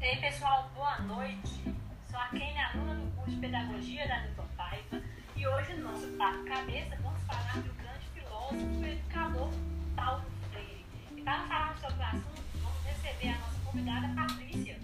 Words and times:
Ei, 0.00 0.16
pessoal, 0.18 0.70
boa 0.76 0.96
noite. 1.00 1.74
Sou 2.08 2.20
a 2.20 2.28
Kenny, 2.28 2.56
aluna 2.56 2.94
do 2.94 3.10
curso 3.16 3.32
de 3.32 3.36
Pedagogia 3.38 4.06
da 4.06 4.20
Newton 4.20 4.46
Paiva. 4.56 5.02
E 5.34 5.44
hoje, 5.44 5.74
no 5.74 5.90
nosso 5.90 6.06
Papo 6.16 6.44
Cabeça, 6.44 6.96
vamos 7.02 7.20
falar 7.24 7.56
do 7.56 7.74
grande 7.74 8.06
filósofo 8.14 8.84
e 8.84 8.92
educador 8.92 9.50
Paulo 9.96 10.24
Freire. 10.52 10.86
E 11.16 11.20
para 11.22 11.40
falar 11.48 11.76
sobre 11.78 11.98
o 11.98 12.06
assunto, 12.06 12.42
vamos 12.62 12.84
receber 12.84 13.28
a 13.30 13.38
nossa 13.38 13.58
convidada 13.64 14.08
Patrícia. 14.14 14.78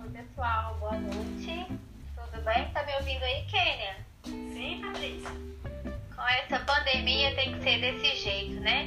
Oi, 0.00 0.10
pessoal, 0.12 0.76
boa 0.80 0.98
noite. 0.98 1.66
Tudo 2.16 2.42
bem? 2.42 2.72
Tá 2.72 2.82
me 2.84 2.94
ouvindo 2.94 3.22
aí, 3.22 3.44
Kênia? 3.44 3.96
Sim, 4.24 4.80
Patrícia. 4.80 5.30
Com 6.16 6.26
essa 6.26 6.58
pandemia 6.60 7.34
tem 7.34 7.52
que 7.52 7.62
ser 7.64 7.80
desse 7.80 8.16
jeito, 8.16 8.60
né? 8.60 8.86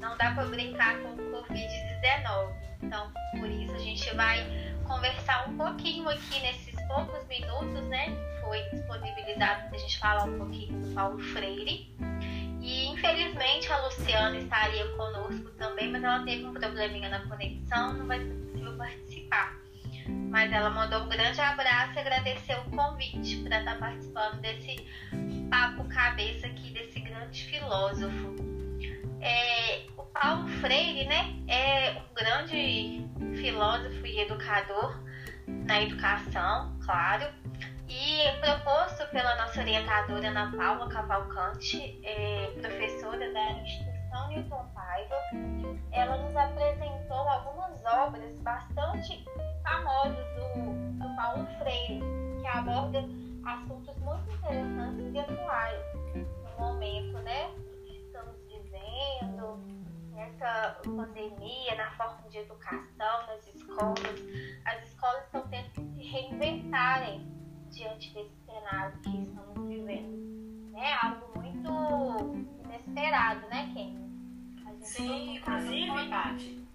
Não 0.00 0.16
dá 0.16 0.30
para 0.30 0.46
brincar 0.46 0.96
com 1.00 1.10
o 1.10 1.42
Covid-19. 1.42 2.63
Então, 2.84 3.10
por 3.38 3.48
isso 3.48 3.74
a 3.74 3.78
gente 3.78 4.14
vai 4.14 4.44
conversar 4.86 5.48
um 5.48 5.56
pouquinho 5.56 6.08
aqui 6.08 6.40
nesses 6.40 6.74
poucos 6.86 7.26
minutos, 7.26 7.82
né? 7.88 8.08
Foi 8.42 8.60
disponibilizado 8.70 9.68
para 9.68 9.76
a 9.76 9.80
gente 9.80 9.98
falar 9.98 10.24
um 10.24 10.38
pouquinho 10.38 10.80
do 10.80 10.94
Paulo 10.94 11.18
Freire. 11.18 11.90
E 12.60 12.86
infelizmente 12.86 13.70
a 13.72 13.84
Luciana 13.84 14.36
estaria 14.38 14.86
conosco 14.96 15.50
também, 15.52 15.90
mas 15.90 16.02
ela 16.02 16.24
teve 16.24 16.44
um 16.44 16.54
probleminha 16.54 17.08
na 17.08 17.20
conexão, 17.26 17.94
não 17.94 18.06
vai 18.06 18.20
ser 18.20 18.34
possível 18.34 18.76
participar. 18.76 19.56
Mas 20.30 20.52
ela 20.52 20.70
mandou 20.70 21.02
um 21.02 21.08
grande 21.08 21.40
abraço 21.40 21.94
e 21.94 21.98
agradeceu 21.98 22.58
o 22.60 22.70
convite 22.70 23.38
para 23.42 23.60
estar 23.60 23.78
participando 23.78 24.40
desse 24.40 24.76
papo 25.50 25.84
cabeça 25.88 26.46
aqui 26.46 26.70
desse 26.70 27.00
grande 27.00 27.44
filósofo. 27.44 28.34
Freire, 30.64 31.04
né, 31.04 31.44
é 31.46 31.90
um 31.90 32.14
grande 32.14 33.06
filósofo 33.38 34.06
e 34.06 34.20
educador 34.20 34.98
na 35.46 35.82
educação, 35.82 36.74
claro, 36.82 37.30
e 37.86 38.32
proposto 38.40 39.06
pela 39.10 39.36
nossa 39.36 39.60
orientadora 39.60 40.28
Ana 40.30 40.50
Paula 40.56 40.88
Cavalcante, 40.88 42.00
é, 42.02 42.50
professora 42.62 43.30
da 43.30 43.52
instituição 43.60 44.28
Newton 44.28 44.66
Paiva, 44.74 45.16
ela 45.92 46.16
nos 46.16 46.34
apresentou 46.34 47.28
algumas 47.28 47.84
obras 47.84 48.34
bastante 48.40 49.22
famosas 49.62 50.26
do, 50.34 50.98
do 50.98 51.14
Paulo 51.14 51.46
Freire, 51.58 52.00
que 52.40 52.46
aborda 52.46 53.00
assuntos 53.44 53.94
muito 53.98 54.32
interessantes 54.32 55.12
e 55.12 55.18
atuais 55.18 55.94
no 56.14 56.58
momento, 56.58 57.18
né? 57.18 57.50
vivendo, 58.48 59.83
nessa 60.24 60.80
pandemia, 60.82 61.74
na 61.76 61.90
forma 61.92 62.28
de 62.28 62.38
educação, 62.38 63.26
nas 63.26 63.46
escolas. 63.54 63.98
As 64.64 64.82
escolas 64.84 65.24
estão 65.24 65.46
tendo 65.48 65.70
que 65.70 65.82
se 65.82 66.02
reinventarem 66.08 67.26
diante 67.70 68.14
desse 68.14 68.34
cenário 68.46 68.98
que 69.00 69.22
estamos 69.22 69.68
vivendo. 69.68 70.74
É 70.76 70.92
algo 70.94 71.38
muito 71.38 72.46
inesperado, 72.64 73.46
né, 73.48 73.70
Ken? 73.74 74.04
Sim, 74.80 75.36
inclusive, 75.36 76.08
Paty. 76.08 76.68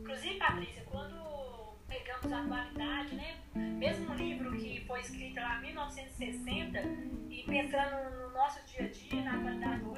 Inclusive, 0.00 0.34
Patrícia, 0.36 0.84
quando 0.84 1.76
pegamos 1.86 2.32
a 2.32 2.42
atualidade, 2.42 3.14
né? 3.14 3.36
Mesmo 3.54 4.10
um 4.10 4.14
livro 4.14 4.56
que 4.56 4.84
foi 4.86 5.00
escrito 5.00 5.40
lá 5.40 5.58
em 5.58 5.66
1960 5.66 6.80
e 7.28 7.42
pensando 7.44 8.20
no 8.20 8.32
nosso 8.32 8.64
dia 8.66 8.86
a 8.86 8.88
dia, 8.88 9.22
na 9.22 9.36
atualidade 9.36 9.84
hoje, 9.84 9.97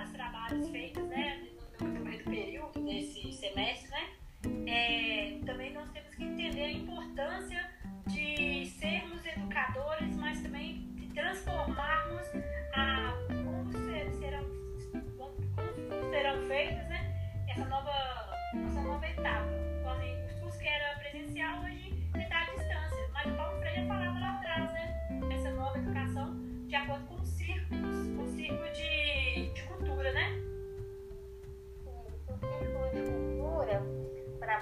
vários 0.00 0.12
trabalhos 0.12 0.68
feitos 0.70 1.06
né, 1.08 1.46
no, 1.80 1.88
no, 1.88 2.04
no 2.04 2.24
período 2.24 2.80
desse 2.84 3.32
semestre, 3.32 3.90
né, 3.90 4.08
é, 4.66 5.40
também 5.44 5.72
nós 5.74 5.90
temos 5.90 6.14
que 6.14 6.24
entender 6.24 6.62
a 6.62 6.72
importância 6.72 7.70
de 8.06 8.66
sermos 8.66 9.24
educadores, 9.26 10.16
mas 10.16 10.40
também 10.40 10.86
de 10.94 11.06
transformarmos 11.08 12.26
a, 12.74 13.12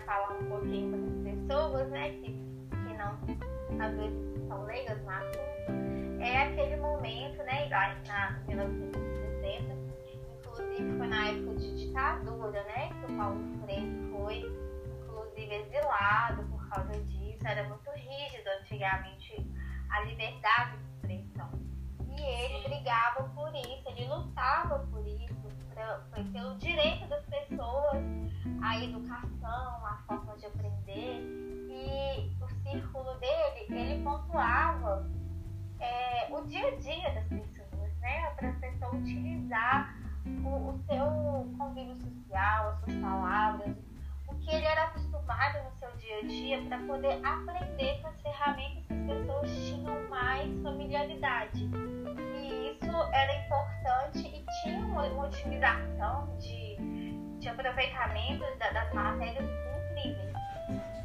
falar 0.03 0.33
um 0.33 0.45
pouquinho 0.47 0.91
para 0.91 0.99
as 1.01 1.37
pessoas, 1.37 1.89
né, 1.91 2.11
que, 2.11 2.33
que 2.71 2.95
não, 2.99 3.19
às 3.85 3.95
vezes 3.97 4.49
são 4.49 4.65
leigas 4.65 5.03
no 5.03 5.11
assunto, 5.11 6.21
é 6.21 6.43
aquele 6.43 6.77
momento, 6.77 7.39
né, 7.45 7.69
na 7.69 8.41
1960, 8.47 9.75
inclusive 10.39 10.99
foi 10.99 11.07
na 11.07 11.29
época 11.29 11.55
de 11.57 11.87
ditadura, 11.87 12.63
né, 12.65 12.89
que 12.89 13.13
o 13.13 13.17
Paulo 13.17 13.41
Freire 13.63 14.09
foi, 14.11 14.53
inclusive, 15.03 15.55
exilado 15.55 16.45
por 16.45 16.69
causa 16.69 16.93
disso, 17.05 17.47
era 17.47 17.65
muito 17.69 17.91
rígido 17.91 18.49
antigamente 18.61 19.47
a 19.91 20.01
liberdade 20.03 20.77
de 20.77 21.15
expressão. 21.15 21.58
E 22.19 22.23
ele 22.23 22.69
brigava 22.69 23.23
por 23.35 23.55
isso, 23.55 23.89
ele 23.89 24.09
lutava 24.09 24.81
por 24.91 25.07
isso, 25.07 25.35
pra, 25.73 26.01
pelo 26.33 26.57
direito 26.57 27.07
das 27.09 27.25
pessoas 27.27 28.03
à 28.63 28.77
educação, 28.83 29.87
à 29.87 30.03
forma 30.07 30.37
de 30.37 30.47
aprender. 30.47 31.23
E 31.71 32.37
o 32.43 32.49
círculo 32.49 33.15
dele, 33.21 33.67
ele 33.71 34.03
pontuava 34.03 35.09
é, 35.79 36.29
o 36.35 36.41
dia 36.47 36.67
a 36.67 36.77
dia 36.77 37.15
das 37.15 37.29
pessoas, 37.29 37.97
né? 38.01 38.31
Para 38.31 38.51
a 38.51 38.55
pessoa 38.55 38.95
utilizar 38.97 39.97
o, 40.45 40.71
o 40.71 40.79
seu 40.89 41.57
convívio 41.57 41.97
social, 41.97 42.71
as 42.71 42.81
suas 42.81 42.97
palavras, 42.97 43.77
que 44.49 44.55
ele 44.55 44.65
era 44.65 44.85
acostumado 44.85 45.65
no 45.65 45.79
seu 45.79 45.91
dia 45.97 46.19
a 46.19 46.27
dia 46.27 46.63
para 46.63 46.79
poder 46.79 47.21
aprender 47.25 48.01
com 48.01 48.09
as 48.09 48.21
ferramentas 48.23 48.85
que 48.87 48.95
as 48.95 49.19
pessoas 49.19 49.51
tinham 49.51 50.09
mais 50.09 50.63
familiaridade 50.63 51.69
isso 52.89 53.03
era 53.13 53.35
importante 53.45 54.27
e 54.27 54.45
tinha 54.63 54.79
uma, 54.79 55.27
otimização 55.27 56.37
de, 56.39 56.77
de 57.39 57.49
aproveitamento 57.49 58.45
da, 58.59 58.71
das 58.71 58.93
matérias 58.93 59.45
incríveis. 59.45 60.35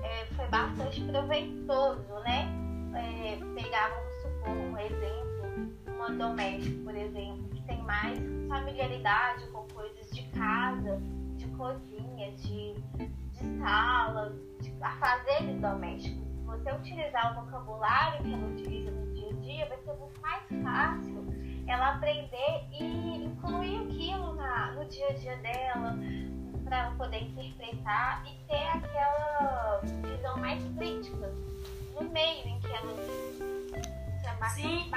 É, 0.03 0.25
foi 0.35 0.47
bastante 0.47 1.01
proveitoso, 1.01 2.19
né? 2.21 2.47
É, 2.95 3.37
vamos 3.39 4.21
supor, 4.21 4.55
um 4.55 4.77
exemplo, 4.77 5.73
uma 5.87 6.11
doméstica, 6.11 6.83
por 6.83 6.95
exemplo, 6.95 7.49
que 7.49 7.61
tem 7.63 7.81
mais 7.81 8.19
familiaridade 8.47 9.45
com 9.47 9.67
coisas 9.69 10.09
de 10.11 10.23
casa, 10.29 11.01
de 11.35 11.47
cozinha, 11.47 12.31
de, 12.33 12.75
de 13.43 13.59
sala, 13.59 14.33
de 14.61 14.73
afazeres 14.81 15.59
domésticos. 15.59 16.23
Se 16.23 16.45
você 16.45 16.71
utilizar 16.71 17.31
o 17.37 17.45
vocabulário 17.45 18.23
que 18.23 18.33
ela 18.33 18.47
utiliza 18.47 18.91
no 18.91 19.13
dia 19.13 19.29
a 19.29 19.33
dia, 19.33 19.65
vai 19.67 19.77
ser 19.79 19.93
muito 19.93 20.21
mais 20.21 20.43
fácil 20.63 21.25
ela 21.67 21.95
aprender 21.95 22.67
e 22.71 23.25
incluir 23.25 23.81
aquilo 23.83 24.35
na, 24.35 24.71
no 24.73 24.85
dia 24.85 25.07
a 25.07 25.13
dia 25.13 25.35
dela, 25.37 25.97
para 26.63 26.77
ela 26.77 26.95
poder 26.95 27.23
interpretar 27.23 28.23
e 28.25 28.37
ter 28.47 28.67
aquela 28.67 29.81
visão 29.81 30.37
mais 30.37 30.63
crítica 30.77 31.33
no 31.99 32.09
meio 32.09 32.47
em 32.47 32.59
que 32.59 32.67
ela 32.67 32.93
vive. 32.93 33.43
É 34.25 34.49
Sim, 34.49 34.91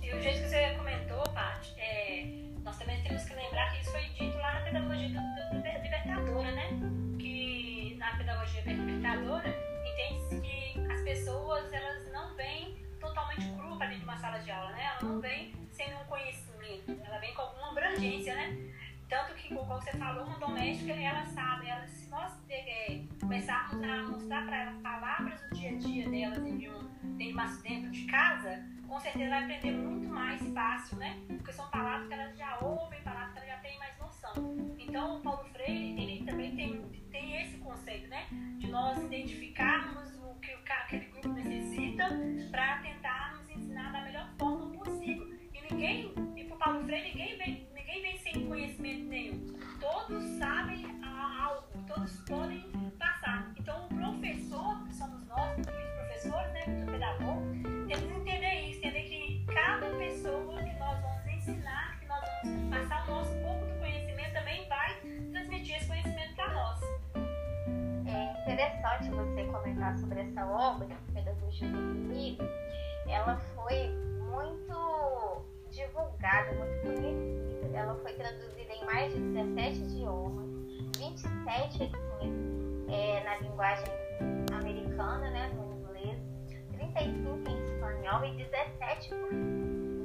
e, 0.00 0.06
e, 0.06 0.14
o 0.14 0.22
jeito 0.22 0.42
que 0.42 0.48
você 0.48 0.74
comentou, 0.74 1.22
Paty, 1.34 1.74
é, 1.78 2.26
nós 2.64 2.78
também 2.78 3.02
temos 3.02 3.24
que 3.24 3.34
lembrar 3.34 3.70
que 3.72 3.82
isso 3.82 3.90
foi 3.90 4.02
dito 4.08 4.38
lá 4.38 4.54
na 4.54 4.60
pedagogia 4.60 5.08
do, 5.08 5.14
do, 5.14 5.62
do 5.62 5.82
libertadora, 5.82 6.52
né? 6.52 7.11
Na 8.02 8.16
pedagogia 8.16 8.62
libertadora 8.62 9.48
entende-se 9.86 10.40
que 10.40 10.92
as 10.92 11.02
pessoas 11.02 11.72
elas 11.72 12.10
não 12.12 12.34
vêm 12.34 12.76
totalmente 12.98 13.48
crua 13.52 13.78
para 13.78 13.86
dentro 13.86 14.00
de 14.00 14.04
uma 14.04 14.16
sala 14.16 14.38
de 14.38 14.50
aula, 14.50 14.72
né? 14.72 14.86
Ela 14.86 15.08
não 15.08 15.20
vem 15.20 15.54
sem 15.70 15.86
nenhum 15.86 16.02
conhecimento, 16.06 17.00
ela 17.04 17.18
vem 17.20 17.32
com 17.32 17.42
alguma 17.42 17.70
abrangência, 17.70 18.34
né? 18.34 18.58
Tanto 19.08 19.34
que, 19.34 19.54
como 19.54 19.64
você 19.66 19.92
falou, 19.92 20.24
uma 20.24 20.36
doméstica, 20.40 20.92
ela 20.92 21.24
sabe, 21.26 21.68
ela, 21.68 21.86
se 21.86 22.10
nós 22.10 22.32
é, 22.50 23.02
começarmos 23.20 23.80
a 23.80 24.02
mostrar 24.02 24.46
para 24.46 24.62
elas 24.62 24.76
palavras 24.78 25.40
do 25.42 25.54
dia 25.54 25.70
a 25.70 25.74
dia 25.76 26.10
delas 26.10 26.58
de 26.58 26.68
um, 26.70 26.88
dentro 27.62 27.90
de 27.92 28.04
casa, 28.06 28.64
com 28.88 28.98
certeza 28.98 29.30
vai 29.30 29.44
aprender 29.44 29.70
muito 29.70 30.08
mais 30.08 30.42
fácil, 30.52 30.96
né? 30.96 31.22
Porque 31.28 31.52
são 31.52 31.70
palavras 31.70 32.08
que 32.08 32.14
elas 32.14 32.36
já 32.36 32.58
ouvem, 32.62 33.00
palavras 33.02 33.32
que 33.32 33.38
elas 33.38 33.50
já 33.50 33.56
têm 33.58 33.78
mais 33.78 33.96
noção. 33.96 34.34
Então, 34.76 35.18
o 35.18 35.20
Paulo 35.20 35.41
né? 38.08 38.26
De 38.58 38.68
nós 38.68 38.98
identificarmos 39.02 40.14
o 40.16 40.34
que 40.40 40.50
aquele 40.72 41.06
grupo 41.06 41.28
necessita 41.28 42.08
para 42.50 42.81
comentar 69.92 69.98
sobre 69.98 70.20
essa 70.20 70.46
obra, 70.46 70.88
Pedagogia 71.12 71.68
do 71.68 72.12
Livro. 72.12 72.48
Ela 73.06 73.36
foi 73.54 73.90
muito 74.30 75.42
divulgada, 75.70 76.52
muito 76.52 76.80
conhecida. 76.82 77.76
Ela 77.76 77.94
foi 77.96 78.12
traduzida 78.14 78.72
em 78.72 78.84
mais 78.84 79.12
de 79.12 79.20
17 79.20 79.78
idiomas, 79.80 80.46
27 80.98 81.82
edições 81.82 82.34
é, 82.88 83.24
na 83.24 83.38
linguagem 83.38 83.84
americana, 84.52 85.30
né, 85.30 85.48
no 85.54 85.80
inglês, 85.80 86.18
35 86.72 87.50
em 87.50 87.64
espanhol 87.64 88.24
e 88.24 88.36
17 88.36 89.08
por 89.08 89.32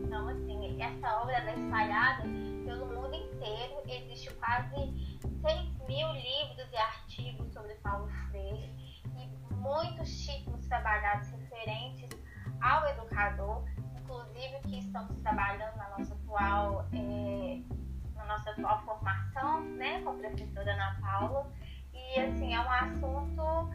Então, 0.06 0.28
assim, 0.30 0.81
essa 0.81 1.22
obra 1.22 1.36
é 1.36 1.54
espalhada 1.54 2.24
pelo 2.66 2.86
mundo 2.88 3.16
inteiro. 3.16 3.81
Existe 3.88 4.33
quase 4.36 4.75
6 5.22 5.88
mil 5.88 6.12
livros 6.13 6.72
e 6.72 6.78
artigos 6.78 7.54
sobre 7.54 7.75
Paulo 7.75 8.07
Freire 8.30 8.77
muitos 9.68 10.10
títulos 10.25 10.66
trabalhados 10.68 11.30
referentes 11.31 12.10
ao 12.62 12.88
educador 12.88 13.64
inclusive 14.08 14.60
que 14.64 14.80
estamos 14.80 15.18
trabalhando 15.19 15.75
na 15.75 15.90
nossa 15.90 16.14
atual, 16.14 16.86
é, 16.94 17.62
na 18.16 18.25
nossa 18.25 18.52
atual 18.52 18.81
formação, 18.84 19.62
né, 19.75 20.02
com 20.02 20.12
a 20.12 20.14
professora 20.14 20.74
Ana 20.74 20.98
Paula. 21.02 21.52
E 21.94 22.19
assim, 22.19 22.54
é 22.54 22.60
um 22.60 22.72
assunto 22.72 23.69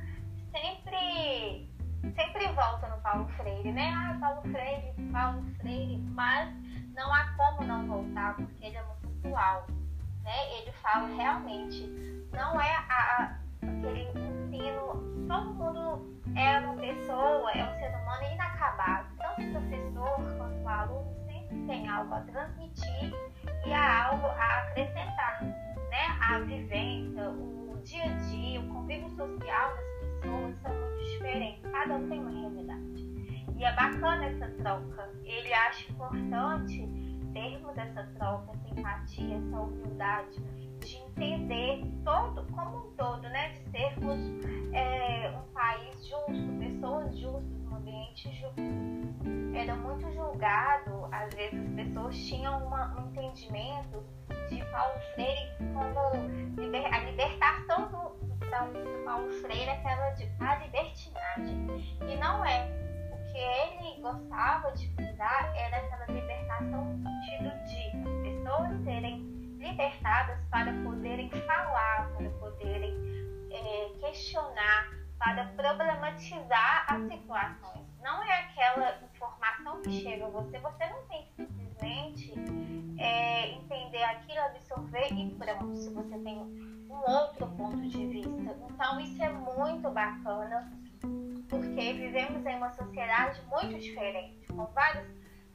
sempre 0.51 1.71
sempre 2.15 2.49
volta 2.49 2.89
no 2.89 3.01
Paulo 3.01 3.29
Freire, 3.37 3.71
né? 3.71 3.93
Ah, 3.95 4.17
Paulo 4.21 4.43
Freire, 4.51 4.93
Paulo 5.13 5.43
Freire, 5.59 5.99
mas 5.99 6.53
não 6.95 7.13
há 7.13 7.33
como 7.37 7.65
não 7.65 7.87
voltar, 7.87 8.35
porque 8.35 8.67
ele 8.67 8.77
é 8.77 8.83
muito 8.83 9.27
atual. 9.27 9.67
Né? 10.23 10.59
Ele 10.59 10.73
fala 10.73 11.07
realmente, 11.15 11.87
não 12.33 12.61
é 12.61 12.75
a, 12.89 13.39
aquele 13.63 14.09
ensino, 14.09 15.22
bacana 34.03 34.27
essa 34.27 34.49
troca. 34.49 35.11
Ele 35.25 35.53
acha 35.55 35.91
importante 35.91 36.89
termos 37.33 37.79
essa 37.79 38.03
troca, 38.19 38.51
essa 38.53 38.81
empatia, 38.81 39.37
essa 39.37 39.61
humildade 39.61 40.43
de 40.81 40.97
entender 40.97 41.85
todo 42.05 42.45
como 42.53 42.79
um 42.79 42.97
todo, 42.97 43.23
né? 43.23 43.51
De 43.51 43.71
sermos 43.71 44.19
é, 44.75 45.31
um 45.31 45.53
país 45.53 46.07
justo, 46.07 46.59
pessoas 46.59 47.17
justas, 47.17 47.63
um 47.71 47.77
ambiente 47.77 48.29
justo. 48.35 49.55
Era 49.55 49.77
muito 49.77 50.13
julgado, 50.13 51.09
às 51.13 51.33
vezes 51.35 51.61
as 51.61 51.75
pessoas 51.75 52.17
tinham 52.17 52.67
uma, 52.67 52.99
um 52.99 53.09
entendimento 53.11 54.03
de 54.49 54.65
Paulo 54.65 55.01
Freire 55.15 55.53
como 55.73 56.61
liber, 56.61 56.93
a 56.93 56.99
libertação 57.05 57.89
do, 57.89 58.27
do 58.27 59.05
Paulo 59.05 59.31
Freire, 59.41 59.71
aquela 59.71 60.11
de 60.11 60.29
a 60.41 60.57
libertinagem. 60.57 61.67
E 62.09 62.17
não 62.17 62.45
é. 62.45 62.92
Que 63.33 63.39
ele 63.39 64.01
gostava 64.01 64.73
de 64.73 64.89
cuidar 64.91 65.53
era 65.57 65.79
aquela 65.79 66.07
libertação 66.07 66.85
no 66.85 67.03
sentido 67.03 67.51
de 67.65 68.23
pessoas 68.23 68.85
serem 68.85 69.21
libertadas 69.59 70.39
para 70.51 70.73
poderem 70.85 71.31
falar, 71.31 72.13
para 72.17 72.29
poderem 72.31 72.95
é, 73.51 73.89
questionar, 74.01 74.91
para 75.19 75.47
problematizar 75.57 76.85
as 76.89 77.03
situações. 77.09 77.87
Não 78.03 78.23
é 78.25 78.41
aquela 78.41 78.99
informação 79.15 79.81
que 79.83 79.93
chega 79.93 80.27
a 80.27 80.31
você, 80.31 80.59
você 80.59 80.87
não 80.87 81.03
tem 81.07 81.25
que 81.25 81.33
simplesmente 81.37 82.35
é, 82.99 83.53
entender 83.53 84.03
aquilo, 84.03 84.41
absorver 84.41 85.13
e 85.13 85.31
pronto, 85.37 85.77
se 85.77 85.95
você 85.95 86.19
tem 86.19 86.39
um 86.39 87.11
outro 87.11 87.47
ponto 87.49 87.81
de 87.89 88.07
vista. 88.07 88.57
Então, 88.69 89.01
isso 89.01 89.23
é 89.23 89.31
muito 89.31 89.89
bacana, 89.91 90.73
porque 91.53 91.93
vivemos 91.93 92.47
em 92.47 92.57
uma 92.57 92.73
sociedade 92.73 93.43
muito 93.51 93.79
diferente, 93.79 94.47
com 94.47 94.65
várias 94.69 95.07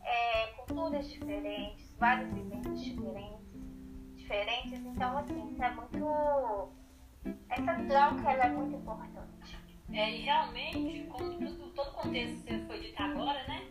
é, 0.04 0.48
culturas 0.52 1.10
diferentes, 1.10 1.92
vários 1.98 2.32
vivências 2.32 2.84
diferentes 2.84 3.48
diferentes. 4.16 4.86
Então, 4.86 5.18
assim, 5.18 5.58
é 5.60 5.72
muito. 5.72 6.70
Essa 7.50 7.74
troca 7.88 8.32
ela 8.32 8.46
é 8.46 8.50
muito 8.50 8.76
importante. 8.76 9.58
É, 9.92 10.12
e 10.12 10.22
realmente, 10.22 11.08
como 11.10 11.34
tudo, 11.34 11.72
todo 11.72 11.88
o 11.88 11.94
contexto 11.94 12.46
que 12.46 12.60
foi 12.68 12.80
dito 12.80 13.02
agora, 13.02 13.48
né, 13.48 13.68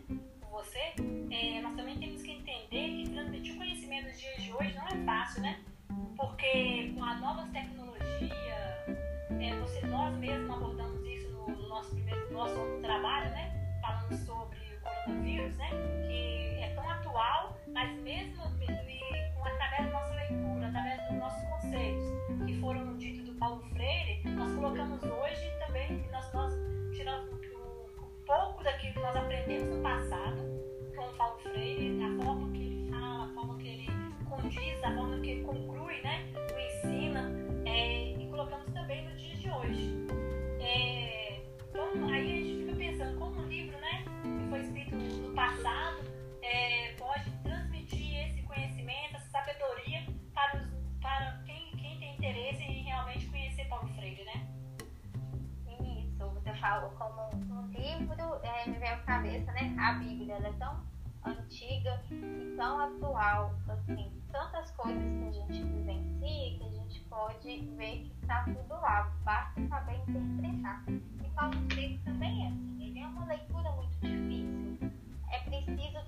um 57.33 57.67
livro, 57.67 58.39
é, 58.43 58.69
me 58.69 58.77
veio 58.77 58.93
à 58.93 58.97
cabeça, 58.97 59.51
né? 59.53 59.75
A 59.79 59.93
Bíblia, 59.93 60.35
ela 60.35 60.47
é 60.47 60.53
tão 60.53 60.85
antiga 61.25 62.01
e 62.11 62.55
tão 62.55 62.79
atual, 62.79 63.53
assim, 63.67 64.11
tantas 64.31 64.71
coisas 64.71 65.03
que 65.03 65.27
a 65.27 65.31
gente 65.31 65.63
vivencia 65.63 66.57
que 66.57 66.63
a 66.63 66.69
gente 66.69 66.99
pode 67.09 67.61
ver 67.77 68.03
que 68.03 68.13
está 68.21 68.43
tudo 68.43 68.73
lá, 68.73 69.11
basta 69.23 69.67
saber 69.67 69.97
interpretar. 70.07 70.83
E 70.87 71.29
Paulo 71.35 71.57
Freire 71.71 71.99
também 71.99 72.45
é 72.45 72.47
assim, 72.47 72.85
ele 72.85 72.99
é 72.99 73.07
uma 73.07 73.25
leitura 73.25 73.71
muito 73.71 73.99
difícil, 73.99 74.91
é 75.31 75.39
preciso 75.39 75.99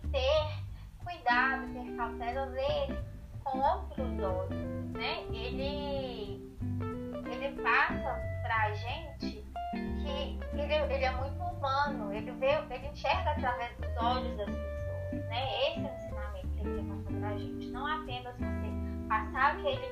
aquele 19.59 19.87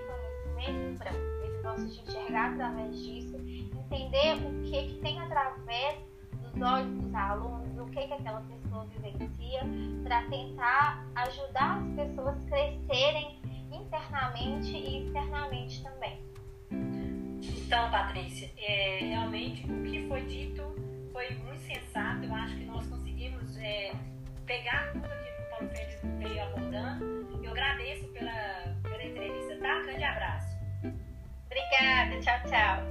conhecimento 0.55 0.99
pronto. 0.99 1.43
Ele 1.43 1.61
gosta 1.61 1.85
de 1.85 2.01
enxergar 2.01 2.53
através 2.53 3.03
disso, 3.03 3.35
entender 3.37 4.35
o 4.45 4.63
que, 4.63 4.87
que 4.87 4.99
tem 5.01 5.19
através 5.19 5.97
dos 6.31 6.61
olhos 6.61 7.01
dos 7.01 7.13
alunos, 7.13 7.77
o 7.77 7.85
que, 7.85 8.07
que 8.07 8.13
aquela 8.13 8.41
pessoa 8.41 8.85
vivencia, 8.85 9.61
para 10.03 10.23
tentar 10.29 11.05
ajudar 11.15 11.81
as 11.81 11.95
pessoas 11.95 12.37
a 12.37 12.49
crescerem 12.49 13.39
internamente 13.71 14.75
e 14.75 15.05
externamente 15.05 15.83
também. 15.83 16.19
Então, 17.65 17.91
Patrícia, 17.91 18.49
é, 18.57 18.99
realmente 19.01 19.69
o 19.69 19.83
que 19.83 20.07
foi 20.07 20.21
dito 20.21 20.63
foi 21.11 21.29
muito 21.35 21.59
sensato. 21.61 22.23
Eu 22.23 22.33
acho 22.33 22.55
que 22.55 22.65
nós 22.65 22.87
conseguimos 22.87 23.57
é, 23.57 23.91
pegar 24.45 24.91
tudo 24.93 25.05
aquilo 25.05 25.35
que 25.35 25.41
o 25.41 25.49
Paulo 25.49 25.69
Freire 25.69 25.97
veio 26.19 26.43
abordando. 26.43 27.43
Eu 27.43 27.51
agradeço 27.51 28.07
pela, 28.07 28.75
pela 28.83 29.03
entrevista, 29.03 29.46
tá? 29.67 29.81
Grande 29.83 30.03
abraço. 30.03 30.57
Obrigada, 31.45 32.19
tchau, 32.21 32.39
tchau. 32.49 32.87